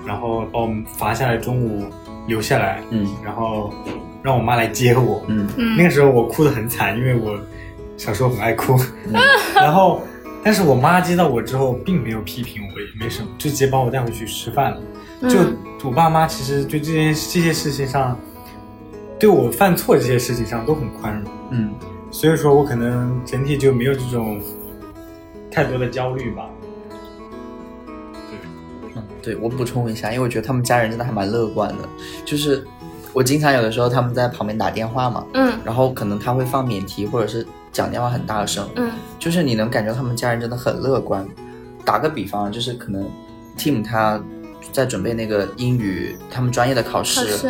[0.05, 1.85] 然后把我们罚下来，中午
[2.27, 3.07] 留下来，嗯。
[3.23, 3.73] 然后
[4.21, 5.47] 让我妈来接我，嗯。
[5.57, 5.77] 嗯。
[5.77, 7.39] 那个时候我哭得很惨，因为我
[7.97, 8.75] 小时候很爱哭，
[9.55, 10.01] 然后
[10.43, 14.81] 但是我妈接到我之后，并没有批评我，也没什么，就直接把我带回去吃饭了。
[15.29, 18.17] 就嗯我爸妈其实对这件这些事情上，
[19.17, 21.73] 对我犯错这些事情上都很宽容，嗯。
[22.11, 24.41] 所以说我可能整体就没有这种
[25.51, 26.49] 太多的焦虑吧。
[29.19, 31.89] 嗯，对我补充一下，因为我觉得他们家人真的还蛮乐观的，
[32.25, 32.65] 就是
[33.13, 41.27] 我经常有的时候他们在旁边打电话嘛，嗯然后可能他会放免提，或者是讲电话很大声，嗯就是你能感觉他们家人真的很乐观。
[41.85, 43.09] 打个比方，就是可能
[43.57, 44.21] Tim 他
[44.71, 47.49] 在准备那个英语他们专业的考试，考试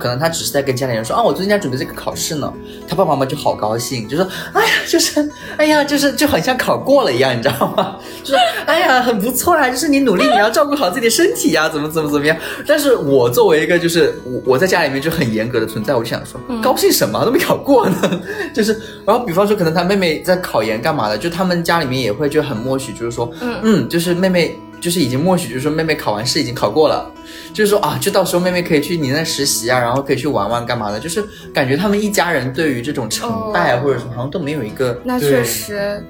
[0.00, 2.52] 可能他只是在跟家里人说啊，我最近在准备这个考试呢，
[2.88, 7.96] 他爸爸妈妈就好高兴，就说哎呀，就是哎呀，就是就很像考过了一样，你知道吗？
[8.24, 12.36] 就说哎呀，很不错啊，就是你努力，你要照顾好自己的身体呀、怎么怎么怎么样。
[12.66, 17.24] 但是我作为一个就是我我在家里面就很严格的存在，我就想说，嗯高兴什么？
[17.24, 18.20] 都没考过呢，
[18.54, 18.72] 就是
[19.06, 23.60] 然后比方说可能他妹妹在考研干嘛的，就他们家里面也会就很默许，就是说嗯。
[23.62, 27.12] 嗯，就是妹妹就是已经默许，就是说妹妹考完试已经考过了，
[27.52, 36.02] 就是说啊，就到时候妹妹可以去你那实习啊，然后可以去玩玩干嘛的，就是感觉他们一家人对于这种成败哦或者什么好像都没有一个那确实，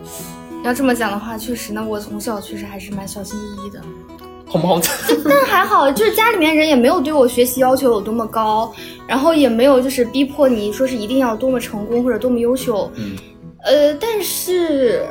[0.65, 3.81] 要这么讲的话，确实，那我从小确实还是蛮小心翼翼的。
[4.47, 4.81] 好不好？
[5.25, 8.75] 但还好，就是家里面人也没有对我学习要求有多么高，
[9.07, 12.91] 然后也没有就是逼迫你说是一定要多么成功或者多么优秀。
[12.97, 13.17] 嗯
[13.63, 15.07] 呃，但是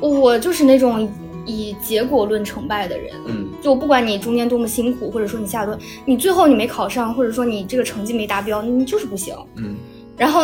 [0.00, 1.08] 我就是那种
[1.46, 3.10] 以结果论成败的人。
[3.26, 9.34] 嗯就不管你中间多么辛苦，或者说你下多，你最后你没考上，或者说你这个成绩没达标，你就是不行。
[9.56, 9.76] 嗯
[10.16, 10.42] 然后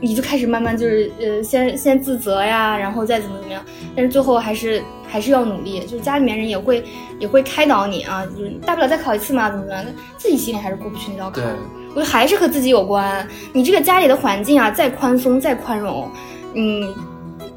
[0.00, 3.62] 你就开始慢慢就是呃，先先自责呀，然后再怎么怎么样，
[3.94, 6.82] 但是最后还是还是要努力，就是家里面人也会
[7.18, 9.84] 也会开导你啊，就是大不了再考一次嘛，怎么怎么样，
[10.16, 11.52] 自己心里还是过不去那道坎对。
[11.90, 13.26] 我觉得还是和自己有关。
[13.52, 16.08] 你这个家里的环境啊，再宽松再宽容，
[16.54, 16.94] 嗯，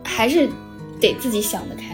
[0.04, 0.50] 还是
[1.00, 1.93] 得自己想得开。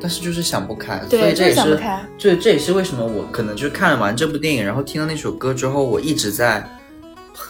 [0.00, 1.80] 是但是就是想不开，对所以这也是
[2.16, 6.66] 这这也是为什么我可能就是看了完这部电影，然后听到那首歌之后，我一直在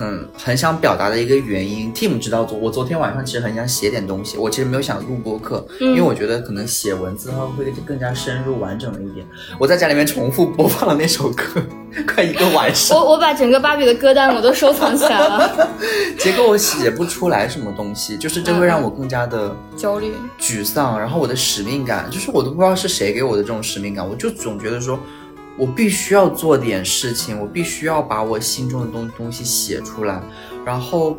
[0.00, 1.92] 很很想表达的一个原因。
[1.92, 9.26] Tim 知道昨我昨天晚上其实很想写点东西，我其实没有想录播课，嗯因为我觉得可能写文字的话会更加深入完整了一点。
[9.58, 11.44] 我在家里面重复播放了那首歌，
[12.08, 12.96] 快一个晚上。
[12.96, 15.68] 我我把整个芭比的歌单我都收藏起来了，
[16.18, 20.14] 结果我写不出来什么东西，就是这会让我更加的焦虑。
[20.38, 24.98] 沮丧，然后我的使命感，就是我都不知道是谁给我的这种使命感，我就总觉得说，
[25.56, 30.22] 我必须要做点事情，我必须要把我心中的东东西写出来。
[30.64, 31.16] 然后，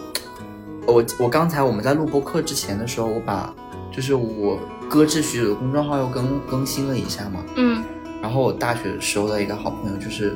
[0.86, 3.54] 我我刚才我们在录播课之前的时候，我把
[3.92, 7.84] 就是我搁置许久的公众号又更更新了一下嘛，嗯，
[8.22, 10.36] 然后我大学时候的一个好朋友就是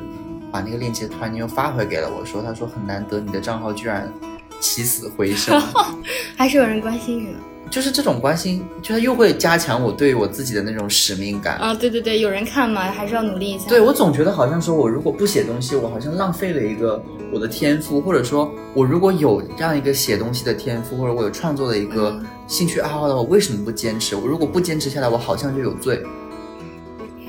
[0.52, 4.12] 把那个链接突然间又发回给了我，说他说很难得你的账号居然
[4.60, 5.60] 起死回生。
[6.36, 7.38] 还是有人关心你的
[7.70, 11.56] 就是这种关心，就是又会加强我对我自己的那种使命感。
[11.56, 11.74] 啊！
[11.74, 13.68] 对对对，有人看嘛，还是要努力一下。
[13.68, 17.02] 对我总觉得好像说，我如果不写东西，我好像浪费了一个
[17.32, 24.14] 我的天赋，或者说，我如果有这样一个写东西的天赋，或者我有创作的一个嗯兴趣爱好的话，我为什么不坚持？
[24.16, 26.02] 我如果不坚持下来，我好像就有罪。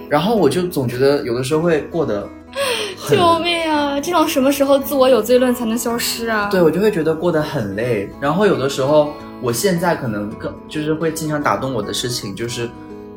[0.10, 2.26] 然后我就总觉得有的时候会过得
[3.10, 4.00] 救命啊！
[4.00, 6.48] 这种什么时候自我有罪论才能消失啊？
[6.50, 8.10] 对，我就会觉得过得很累。
[8.22, 12.70] 然后有的时候，我现在可能更就是会经常打动我的事情，就是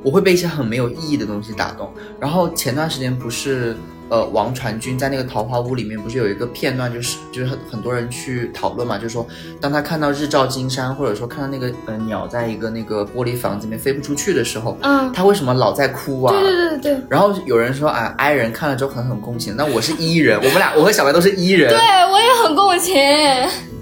[0.03, 1.93] 我会被一些很没有意义的东西打动。
[2.19, 3.77] 然后前段时间不是
[4.09, 9.27] 呃王传君在那个桃花坞里面不是有一个片段，就是就是很很多人去讨论嘛，就是说
[9.61, 16.33] 当他看到日照金山，或者说看到那个呃鸟在一个那个玻璃房子里面飞不出去的时候，嗯，他为什么老在哭啊？
[16.33, 17.03] 对对对对对。
[17.09, 21.79] 然后有人说啊，I 人看了之后很很共情，那我是 E 人，我们俩我和小白都是 E 人，对，
[22.13, 22.95] 我也很共情。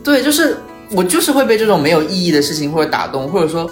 [0.05, 0.57] 对，就是
[0.91, 3.71] 我就是会被这种没有意义的事情或者打动，或者说，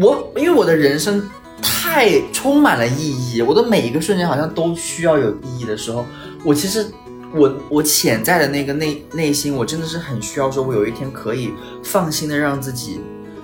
[0.00, 1.28] 我因为我的人生
[1.60, 6.06] 太充满了意义，我的每一个瞬间好像都需要有意义的时候，
[6.44, 6.86] 我其实
[7.34, 13.00] 我我潜在的那个内内心，我真的是很需要说，我有一天可以放心的让自己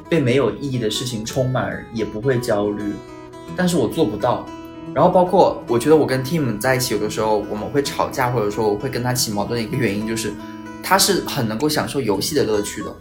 [0.08, 2.84] 被没有意义的事情充满，也不会焦虑，
[3.56, 4.46] 但是我做不到。
[4.94, 10.34] 然后包括我觉得我跟 Tim 在一起，有的时候我们会吵架，或者说我会跟他起矛盾的一个原因就是，
[10.92, 12.94] 他是很能够享受游戏的乐趣的，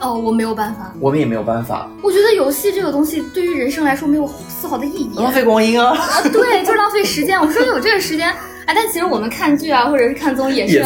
[0.00, 0.92] 哦，我没有办法。
[0.98, 5.12] 我们也没有办法，我觉得游戏这个东西对于人生来说没有丝毫的意义。
[5.14, 7.40] 浪费光阴啊，啊，对，就是浪费时间。
[7.40, 8.28] 我说有这个时间，
[8.66, 10.82] 哎，但其实我们看剧啊，或者是看综艺也是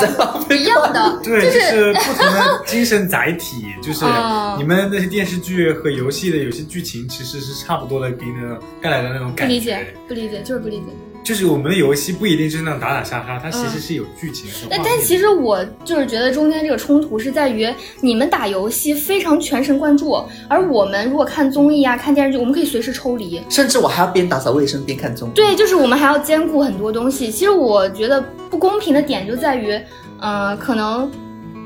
[0.55, 10.93] 一样的，对，就就是不同的精神载体，就是嗯你们那些电视剧和游戏的有些剧情其实是差不多的，给你那种带来的那种感觉不理解。，不理解，就是不理解。
[11.23, 14.77] 就是我们的游戏不一定是那种打打杀杀，它其实嗯是有剧情的。
[14.85, 23.41] 但其实我就是觉得中间这个冲突是在于你们打游戏非常全神贯注，而我们如果看综艺啊、看电视剧，我们可以随时抽离。
[23.49, 25.33] 甚至我还要边打扫卫生边看综艺。
[25.33, 27.31] 对，就是我们还要兼顾很多东西。
[27.31, 29.81] 其实我觉得不公平的点就在于，
[30.21, 31.09] 呃，可能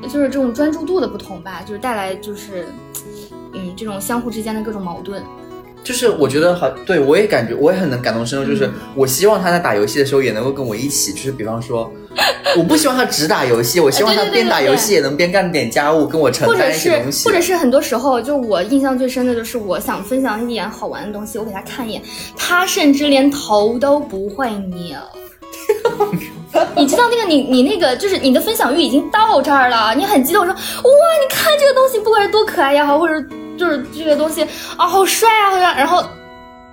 [0.03, 2.67] 就是这种专注度的不同吧，就是带来就是，
[3.55, 5.23] 嗯，这种相互之间的各种矛盾。
[5.87, 11.89] 就是我觉得好，对我也感觉我也很能感同身受，就是嗯我希望他在打游戏的时候也能够跟我一起，就是比方说，
[12.59, 17.25] 我不希望他只打游戏，我希望他边打游戏也能边干点家务，跟我承担一些是东西。
[17.29, 22.03] 或者是很多时候，就我印象最深的就是我想分享一点好玩的东西，我给他看一眼，
[22.37, 24.99] 他甚至连头都不会扭。
[26.75, 33.15] 你知道那个你你那个就是你的分享欲已经到这儿了，你很激动说哇，你看这个东西不管是多可爱也好，或者
[33.57, 34.43] 就是这个东西
[34.77, 36.05] 啊好帅啊，好像然后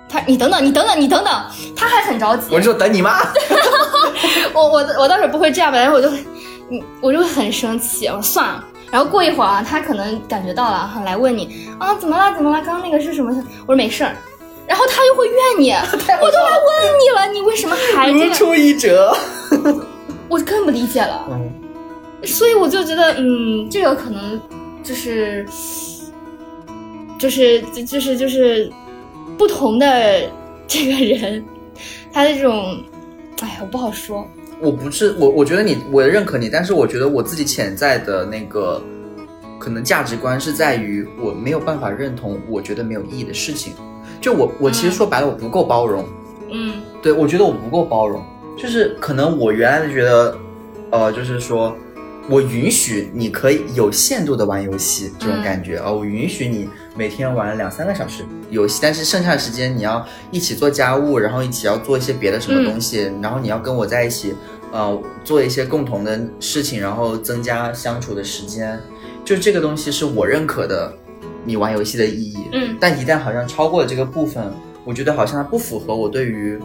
[0.08, 1.32] 他你等等你等等你等等，
[1.76, 3.20] 他还很着急，我就说等你妈。
[4.52, 6.24] 我我我倒是不会这样吧，然后我就会，
[6.70, 8.64] 嗯，我就会很生气，我说算了。
[8.90, 12.32] 然后过一会儿啊，他可能感觉到了，哈，来问你啊，怎么了？
[12.36, 12.62] 怎么了？
[12.64, 13.30] 刚刚那个是什么？
[13.66, 14.14] 我说没事儿。
[14.66, 15.72] 然后他又会怨你，
[16.22, 18.28] 我都来问你了，你为什么还这样？
[18.28, 19.14] 如出一辙。
[20.28, 21.26] 我更不理解了。
[21.30, 21.52] 嗯，
[22.24, 24.40] 所以我就觉得，嗯，这个可能
[24.82, 25.44] 就是，
[27.24, 28.70] 就是，就是，就是
[29.38, 30.30] 不同的
[30.66, 31.42] 这个人，
[32.12, 32.84] 他的这种，
[33.40, 34.28] 哎呀，我不好说。
[34.60, 38.82] 我不是我，我觉得你，我认可你，但是我觉得我自己潜在的那个
[39.58, 43.72] 可能价值观是在于我没有办法认同我觉得没有意义的事情。
[44.20, 46.04] 就我，我其实说白了，我不够包容。
[46.50, 48.22] 嗯对，我觉得我不够包容，
[48.58, 50.36] 就是可能我原来觉得，
[50.90, 51.74] 呃，就是说
[52.28, 58.24] 我允许你可以有限度的玩游戏这种感觉啊、呃我允许你每天玩两三个小时。
[58.50, 64.34] 游戏，但是剩下的时间你要一起做家务，然后一起要做一些别的什么东西，然后你要跟我在一起，
[64.70, 68.78] 呃，做一些共同的事情，然后增加相处的时间，
[69.24, 70.92] 就这个东西是我认可的，
[71.44, 72.48] 你玩游戏的意义。
[72.52, 72.76] 嗯。
[72.78, 74.52] 但一旦好像超过了这个部分，
[74.84, 76.60] 我觉得好像它不符合我对于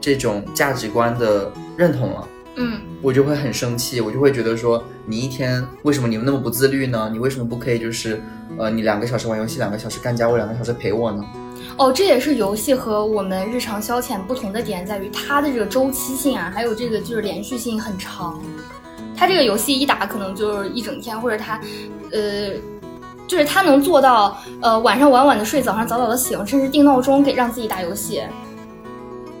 [0.00, 7.08] 这种价值观的认同了，嗯我就会很生气，我就会觉得说，你一天为什么你们那么不自律呢？
[7.12, 8.22] 你为什么不可以就是，
[8.58, 11.24] 呃，你两个小时玩游戏，两个小时干家务，两个小时陪我呢？
[11.78, 18.38] 哦，这也是游戏和我们日常消遣不同的点，在于它的这个周期性啊，还有这个就是连续性很长。
[19.16, 21.58] 它这个游戏一打可能就是一整天，或者它，
[22.12, 22.50] 呃，
[23.26, 28.20] 就是他能做到，呃，晚上晚晚的睡，早上早早的醒，甚至定闹钟给让自己打游戏。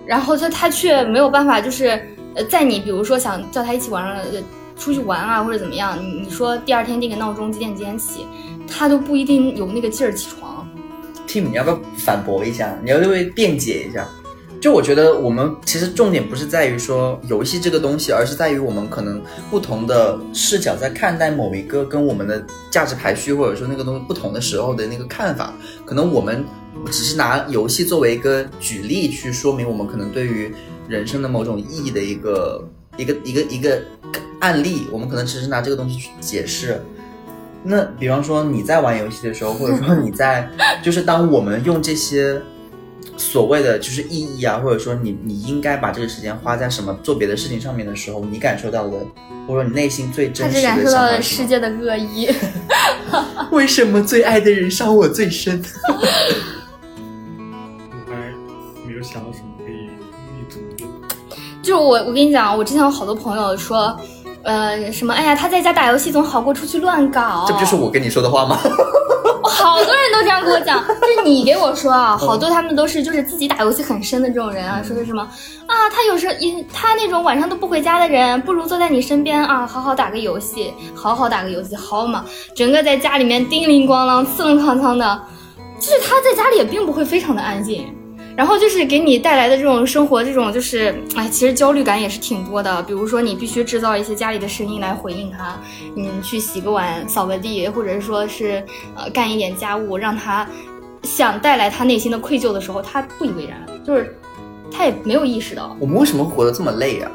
[0.06, 2.02] 然后他他却没有办法，就是
[2.34, 4.42] 呃，在你比如说想叫他一起晚上呃
[4.76, 8.26] 出去玩啊，或者怎么样，你你说第二天定个闹钟几点几点起，
[8.66, 10.68] 他都不一定有那个劲儿起床。
[11.28, 12.76] Tim，你要不要反驳一下？
[12.82, 14.08] 你要不要辩解一下？
[14.60, 25.52] 就我觉得我们其实重点不是在于说游戏这个东西，而是在于我们可能不同的视角在看待某一个跟我们的价值排序或者说那个东西不同的时候的那个看法。
[25.84, 26.44] 可能我们
[26.92, 30.54] 只是拿游戏作为一个举例去说明我们可能对于
[30.92, 33.82] 人生的某种意义的一个一个一个一个
[34.40, 36.80] 案例，我们可能只是拿这个东西去解释。
[37.64, 40.48] 那比方说你在玩游戏的时候，或者说你在，
[40.84, 42.40] 就是当我们用这些
[43.16, 48.98] 所谓的就是意义啊，或者说你你应该把这个时间花在什么做别的事情上面的时候，你感受到的，
[49.46, 51.02] 或者说你内心最真实的只感受到？
[51.02, 52.28] 了世界的恶意。
[53.52, 55.62] 为什么最爱的人伤我最深？
[61.72, 63.96] 就是我，我跟你讲，我之前有好多朋友说，
[64.42, 67.46] 呃，什么，哎呀，他在家打游戏总好过出去乱搞。
[67.48, 68.58] 这不就是我跟你说的话吗？
[69.42, 75.22] 好多人都这样跟我讲，就是你给我说啊，好多他们都是就是自己打游戏很深的这种人啊，说的什么
[75.66, 82.22] 啊，他有时一他那种晚上都不回家的人，不如坐在你身边啊，好好打个游戏，好好打个游戏，好嘛，
[82.54, 85.22] 整个在家里面叮铃咣啷、刺棱哐啷的，
[85.80, 87.86] 就是他在家里也并不会非常的安静。
[88.36, 92.82] 然后就是给你带来的这种生活，这种就是，哎，其实焦虑感也是挺多的。
[92.84, 95.60] 比如说，你必须制造一些家里的声音来回应他，
[95.94, 98.64] 你去洗个碗、扫个地，或者是说是
[98.96, 100.48] 呃干一点家务，让他
[101.02, 104.16] 想带来他内心的愧疚的时候，他不以为然，就是
[104.70, 105.76] 他也没有意识到。
[105.78, 107.10] 我们为什么会活得这么累啊？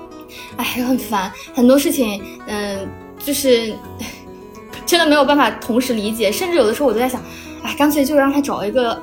[0.58, 3.74] 哎，很烦，很多事情，嗯、就是
[4.86, 7.20] 真的没有办法同时理解，甚至有的时候我都在想，
[7.64, 9.02] 哎，干脆就让他找一个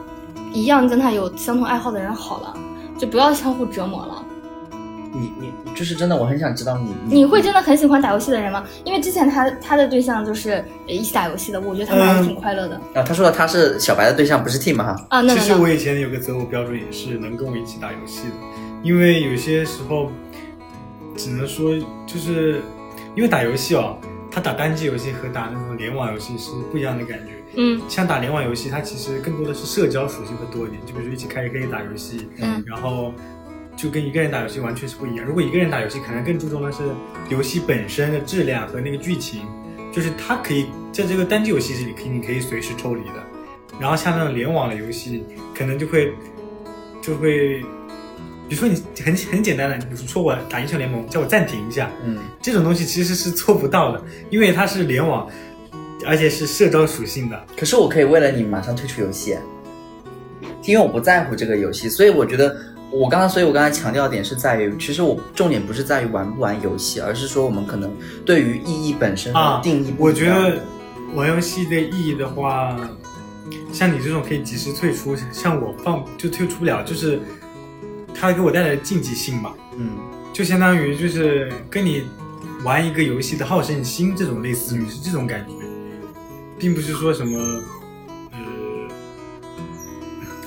[0.55, 2.55] 一样跟他有相同爱好的人好了，
[2.97, 4.25] 就不要相互折磨了。
[5.13, 8.65] 你你就是真的，我很想知道你你会真的很喜欢打游戏的人吗？
[8.85, 10.53] 因为之前他他的对象就是
[10.89, 13.03] 呃一起打游戏的，我觉得他们还是挺快乐的、啊？
[13.03, 14.97] 他说了他是小白的对象，不是 team 哈。
[15.11, 15.21] 啊。
[15.21, 18.35] 那其实我以前有个择偶标准也是能跟我一起打游戏的，
[18.83, 20.11] 因为有些时候
[21.17, 21.71] 只能说
[22.07, 22.61] 就是
[23.15, 23.97] 因为打游戏哦，
[24.33, 27.35] 他打单机游戏和打那种联网游戏是不一样的感觉。
[27.57, 33.13] 嗯像打联网游戏，它其实更多的是社交属性会多一点，就比如说一起开黑打游戏，嗯然后
[33.77, 35.25] 就跟一个人打游戏完全是不一样。
[35.27, 36.83] 如果一个人打游戏，可能更注重的是
[37.29, 39.43] 游戏本身的质量和那个剧情，
[39.93, 43.23] 就是它可以在这个单机游戏里可以你可以随时抽离的。
[43.81, 46.13] 然后像那种联网的游戏，可能就会
[47.03, 47.61] 就会，
[48.49, 54.01] 比如说你很很简单的，你说我打英雄联盟，叫我暂停一下，嗯，这种东西其实是做不到的，
[54.31, 55.29] 因为它是联网，
[56.07, 57.47] 而且是社交属性的。
[57.57, 59.37] 可是我可以为了你马上退出游戏，
[60.65, 62.57] 因为我不在乎这个游戏，所以我觉得
[62.91, 67.93] 我刚刚，所以我刚才强调的点是在于，其实我重点不是在于玩不玩游戏，而是说我们可能
[68.25, 70.61] 对于意义本身的啊定义不我觉得
[71.15, 72.77] 玩游戏的意义的话，
[73.73, 77.21] 像你这种可以及时退出，像我放就退出不了，就是
[78.15, 79.91] 它给我带来的竞技性吧，嗯，
[80.33, 82.05] 就相当于就是跟你
[82.65, 85.53] 玩一个游戏的好胜心这种类似于是这种感觉，
[86.65, 87.39] 并不是说什么
[88.33, 88.39] 呃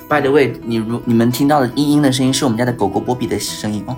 [0.09, 3.95] By the way，你如你们听到的嘤嘤的声音是我们家的狗狗波比的声音哦。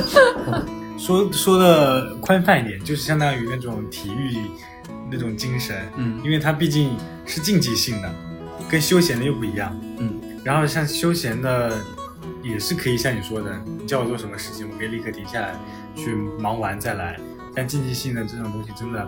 [0.96, 4.34] 说说的宽泛一点，就是相当于那种体育
[5.10, 6.96] 那种精神，嗯因为它毕竟
[7.26, 8.10] 是竞技性的，
[8.66, 9.78] 跟休闲的又不一样。
[9.98, 11.76] 嗯，然后像休闲的，
[12.42, 15.54] 也是可以像你说的，你叫我做什么事情，我可以立刻停下来
[15.94, 17.20] 去忙完再来。
[17.54, 19.06] 但竞技性的这种东西，真的，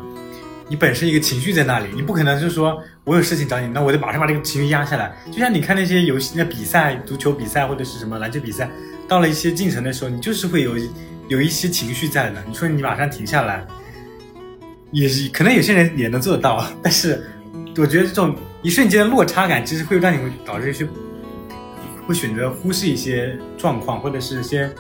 [0.68, 5.14] 你本身一个情绪在那里，你不可能就是说我有事情找你，那我得马上把这个情绪压下来。
[5.30, 8.70] 就像你看那些游戏、那比赛、足球比赛或者是什么篮球比赛，
[9.06, 10.74] 到了一些进程的时候，你就是会有
[11.28, 12.42] 有一些情绪在的。
[12.48, 13.66] 你说你马上停下来，
[14.90, 17.22] 也是可能有些人也能做得到，但是
[17.76, 20.86] 我觉得这种一瞬间的落差感，其实会让你会导致一些
[22.06, 24.72] 会选择忽视一些状况，或者是先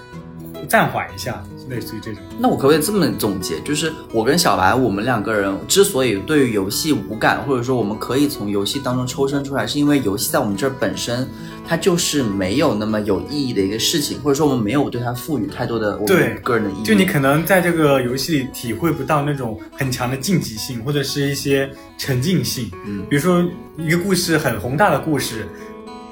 [0.68, 1.42] 暂缓一下，
[1.72, 2.22] 类似于这种。
[2.38, 3.58] 那我可不可以这么总结？
[3.60, 11.26] 就是我跟小白，我们两个人之所以对于游戏无感，或者说我们可以从游戏当中抽身出来，是因为游戏在我们这儿本身，
[11.66, 16.84] 它就是没有那么有意义的一个事情，或者说我们没有对它赋予太多的我对们个人的意义。
[16.84, 22.70] 就你可能在这个游戏里体会不到那种很强的竞技性，或者是一些沉浸性。
[22.86, 23.42] 嗯比如说
[23.78, 25.46] 一个故事很宏大的故事，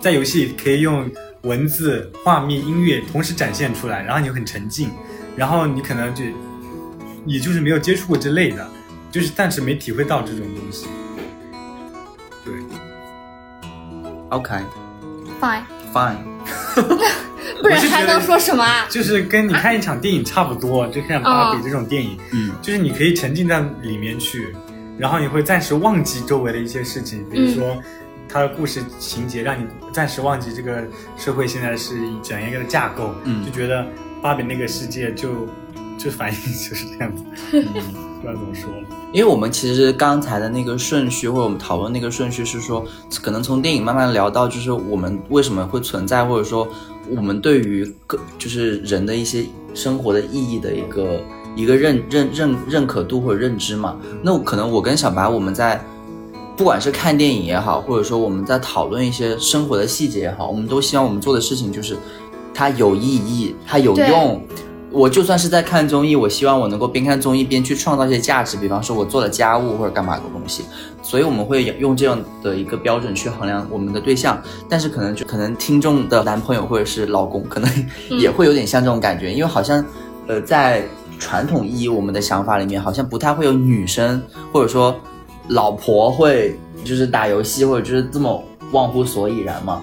[0.01, 1.11] 在游戏里可以用
[1.43, 4.91] 文字、画面、音乐同时展现出来，然后你就很沉浸，
[5.41, 6.23] 然后你可能就
[7.25, 8.69] 也就是没有接触过这类的，
[9.11, 10.87] 就是暂时没体会到这种东西。
[12.45, 12.53] 对
[14.29, 14.55] ，OK。
[15.41, 16.19] Fine，fine，
[17.63, 18.87] 不然还能说什么啊？
[18.91, 22.53] 就是跟你看一场电影差不多，就看芭比这种电影，嗯。
[22.61, 24.55] 就是你可以沉浸在里面去，
[24.99, 27.75] 然后你会暂时忘记周围的一些事情，比如说
[28.29, 30.85] 它的故事情节让你暂时忘记这个
[31.17, 33.43] 社会现在是怎样一个架构，嗯。
[33.43, 33.87] 就觉得
[34.23, 35.31] 芭比那个世界就
[35.99, 38.83] 就反应就是这样子， 不知道怎么说了。
[39.13, 42.85] 因为我们其实刚才的那个顺序，或者我们讨论那个顺序是说，
[43.23, 46.69] 可能从电影慢慢聊到，就是我们为什么会存在，或者说
[47.09, 49.45] 我们对于个就是人的一些
[49.75, 51.21] 生活的意义的一个
[51.57, 53.97] 一个认认认认可度或者认知嘛。
[54.23, 55.83] 那可能我跟小白我们在
[56.57, 61.97] 不管是看电影也好，或者说我们在讨论一些生活的细节也好，我们都希望我们做的事情就是
[62.61, 64.39] 它有意义，它有用。
[64.91, 70.65] 我就算是在看综艺，我希望我能够边看综艺边去创造一些价值，比方说我做了家务或者干嘛的东西。
[71.01, 74.39] 所以我们会用这样的一个标准去衡量我们的对象，
[74.69, 77.71] 但是可能就可能听众的男朋友或者是老公，可能
[78.21, 79.83] 也会有点像这种感觉，因为好像
[80.27, 80.85] 呃在
[81.19, 84.95] 传统意义我们的想法里面，好像不太会有女生或者说
[85.49, 89.81] 老婆会就是打游戏或者就是这么忘乎所以然嘛。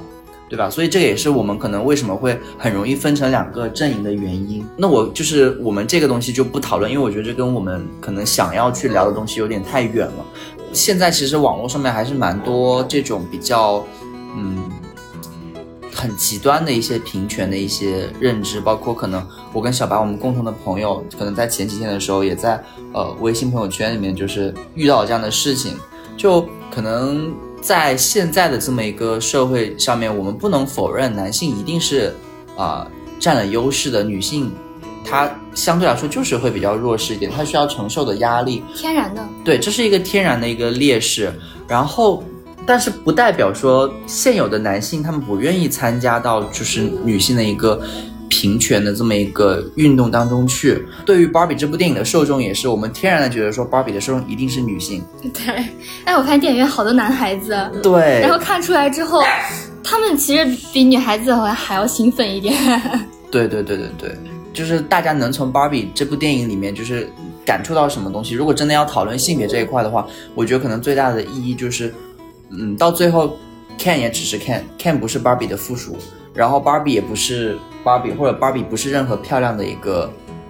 [0.49, 0.69] 对吧？
[0.69, 4.65] 所以这也是我们可能为什么会很容易分成两个阵营的原因。
[4.77, 10.25] 那我就是我们这个东西就不讨论，因为我觉得这跟我们可能想要去聊的东西有点太远了。
[10.73, 13.83] 现在其实网络上面还是蛮多这种比较，
[14.37, 14.69] 嗯，
[15.93, 22.61] 很极端的一些平权的一些认知，包括可能我跟小白我们共同的朋友，可能在前几天的时候也在
[22.93, 25.75] 呃微信朋友圈里面就是遇到这样的事情，
[26.15, 32.13] 就可能在现在的这么一个社会上面，我们不能否认男性一定是
[32.55, 32.87] 啊、
[33.19, 34.51] 占了优势的，女性
[35.03, 41.33] 她相对来说就是会比较弱势一点，她需要承受的压力天然的，对，这是一个天然的一个劣势。
[41.67, 42.23] 然后，
[42.65, 47.81] 但是不代表说现有的男性他们不愿意参加到就是女性的一个
[48.29, 50.85] 平权的这么一个运动当中去。
[51.05, 55.03] 对于《芭比》这部电影的受众，也是我们天然的觉得说，芭比的受众一定是女性。
[55.33, 55.65] 对。
[56.05, 59.21] 哎，我看电影院好多男孩子，对然后看出来之后，
[59.83, 62.53] 他们其实比女孩子好像还要兴奋一点。
[63.31, 64.17] 对对对对对，
[64.53, 67.09] 就是大家能从《芭比》这部电影里面就是
[67.45, 68.33] 感触到什么东西。
[68.33, 71.93] 如果真的要讨论性别这一块的话，我觉得可能最大的意义就是，
[72.49, 73.37] 嗯，到最后
[73.77, 75.97] ，Ken 也只是 Ken，Ken 不是芭比的附属，
[76.37, 80.07] 然后芭比也不是芭比，或者芭比不是任何漂亮的一个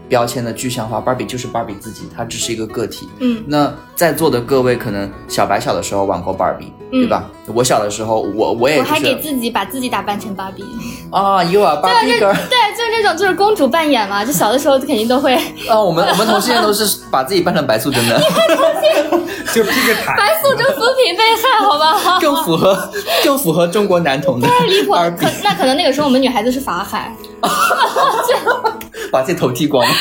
[0.09, 3.07] 标签的具象化，芭比就是芭比自己，她只是一个个体。
[3.19, 7.31] 嗯，那在座的各位，可能小白小的时候玩过芭比，嗯对吧？
[7.53, 10.63] 我小的时候，我我也我还给自己把自己打扮成芭比。
[11.09, 12.35] 啊，You are Barbie girl。
[12.49, 15.33] 对，就是那种就是公主扮演嘛，就小的时候肯定都会
[15.69, 18.19] 啊，我们我们同性恋都是把自己扮成白素贞的，
[19.53, 22.19] 就披个毯，白素贞扶贫被害，好吧？
[22.19, 22.89] 更符合
[23.23, 27.15] 更符合中国男童的太离谱了，芭比可，那可能那个时候我们女孩子是法海，
[29.11, 29.85] 把自己头剃光。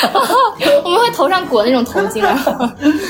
[0.84, 2.38] 我们会头上裹那种头巾啊。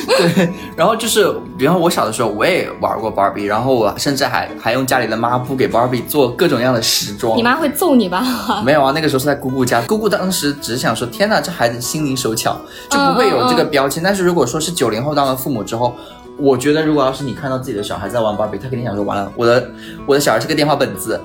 [0.07, 7.43] 对，然后就是，比方我小的时候我也玩过芭比，然后我甚至还还用家里的抹布给芭比做各种各样的时装你。
[7.43, 8.25] 妈会揍你吧？
[8.65, 12.57] 没有啊，那个时候是在姑姑家，姑姑当时只是想说，天哪，这孩子心灵手巧，
[12.91, 14.03] 就不会有这个标签。
[14.03, 15.95] 但是如果说是九零后当了父母之后，
[16.39, 19.71] 我觉得如果要是你看到自己的小孩在玩芭比，他肯定想说，完了，我的
[20.07, 21.21] 我的小孩是个电话本子，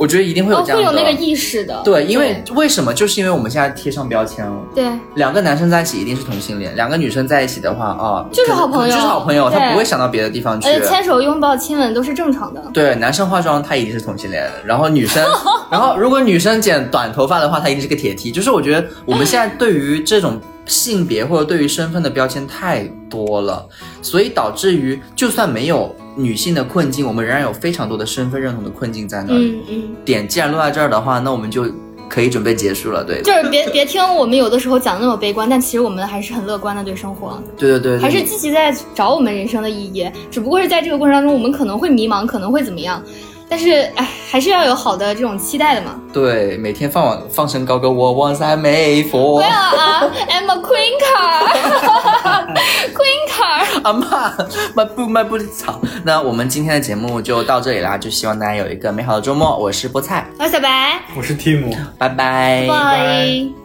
[0.00, 0.88] 我觉得一定会有哦，这样的。
[0.88, 1.78] 会有那个意识的。
[1.84, 2.94] 对，因为为什么？
[2.94, 4.56] 就是因为我们现在贴上标签了。
[4.74, 10.68] 对两个男生在一起一定是同性恋，两个女生在一起的话啊，就是好朋友就是好朋友，他不会想到别的地方去。
[10.68, 12.62] 呃，牵手、拥抱、亲吻都是正常的。
[12.72, 15.22] 对，男生化妆他一定是同性恋，然后女生，
[15.70, 18.30] 然后如果女生剪短头发的话，他一定是个铁 T。
[18.30, 20.40] 就是我觉得我们现在对于这种
[20.70, 23.68] 性别或者对于身份的标签太多了，
[24.00, 29.50] 所以导致于就算没有女性的困境，我们仍然有非常多的身份认同的困境在那里。
[29.50, 31.66] 嗯嗯，点既然落在这儿的话，那我们就
[32.08, 33.04] 可以准备结束了。
[33.04, 40.08] 对，就是别别听我们有的时候讲的那么悲观，但其实我们还是很乐观的对生活，对对对，对还是积极在找我们人生的意义。
[40.30, 43.02] 只不过是在这个过程当中，我们可能会迷茫，可能会怎么样，
[43.50, 46.00] 但是哎，还是要有好的这种期待的嘛。
[46.12, 50.96] 对，每天放往放声高歌，我 once I made for 不要啊，I'm a queen
[52.14, 53.80] card，queen card。
[53.82, 54.32] 阿妈，
[54.74, 55.80] 迈步迈步的草。
[56.04, 59.56] 那我们今天的节目就到这里啦，就希望大家有一个美好的周末。
[59.58, 61.74] 我是菠菜，我是小白，我是 Tim。
[61.98, 62.66] 拜拜。
[62.68, 63.59] 拜。